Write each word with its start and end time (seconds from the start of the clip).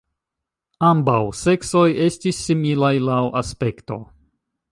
Ambaŭ 0.91 1.17
seksoj 1.41 1.83
estis 2.07 2.41
similaj 2.47 2.91
laŭ 3.11 3.21
aspekto. 3.45 4.01